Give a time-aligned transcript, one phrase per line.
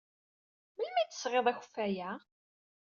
[0.75, 2.11] Melmi ay d-tesɣid akeffay-a?